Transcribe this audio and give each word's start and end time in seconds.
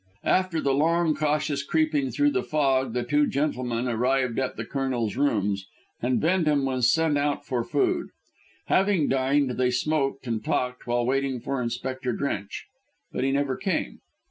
After 0.25 0.59
the 0.59 0.73
long, 0.73 1.13
cautious 1.13 1.61
creeping 1.61 2.09
through 2.09 2.31
the 2.31 2.41
fog 2.41 2.93
the 2.93 3.03
two 3.03 3.27
gentlemen 3.27 3.87
arrived 3.87 4.39
at 4.39 4.55
the 4.57 4.65
Colonel's 4.65 5.15
rooms, 5.15 5.67
and 6.01 6.19
Bendham 6.19 6.65
was 6.65 6.91
sent 6.91 7.19
out 7.19 7.45
for 7.45 7.63
food. 7.63 8.09
Having 8.65 9.09
dined, 9.09 9.51
they 9.59 9.69
smoked 9.69 10.25
and 10.25 10.43
talked 10.43 10.87
while 10.87 11.05
waiting 11.05 11.39
for 11.39 11.61
Inspector 11.61 12.11
Drench. 12.13 12.65
But 13.11 13.23
he 13.23 13.31
never 13.31 13.55
came. 13.55 13.99